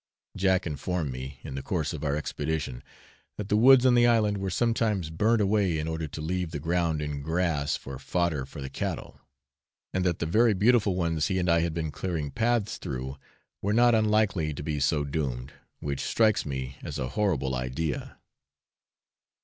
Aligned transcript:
Jack 0.35 0.65
informed 0.65 1.11
me, 1.11 1.39
in 1.43 1.53
the 1.53 1.61
course 1.61 1.93
of 1.93 2.03
our 2.03 2.15
expedition, 2.15 2.81
that 3.37 3.49
the 3.49 3.55
woods 3.55 3.85
on 3.85 3.93
the 3.93 4.07
island 4.07 4.39
were 4.39 4.49
sometimes 4.49 5.11
burnt 5.11 5.39
away 5.39 5.77
in 5.77 5.87
order 5.87 6.07
to 6.07 6.21
leave 6.21 6.49
the 6.49 6.59
ground 6.59 7.03
in 7.03 7.21
grass 7.21 7.75
for 7.75 7.99
fodder 7.99 8.43
for 8.43 8.61
the 8.63 8.69
cattle, 8.71 9.21
and 9.93 10.03
that 10.03 10.17
the 10.17 10.25
very 10.25 10.55
beautiful 10.55 10.95
ones 10.95 11.27
he 11.27 11.37
and 11.37 11.51
I 11.51 11.59
had 11.59 11.75
been 11.75 11.91
clearing 11.91 12.31
paths 12.31 12.77
through 12.79 13.17
were 13.61 13.73
not 13.73 13.93
unlikely 13.93 14.55
to 14.55 14.63
be 14.63 14.79
so 14.79 15.03
doomed, 15.03 15.53
which 15.81 16.01
strikes 16.01 16.47
me 16.47 16.77
as 16.81 16.97
a 16.97 17.09
horrible 17.09 17.53
idea. 17.53 18.17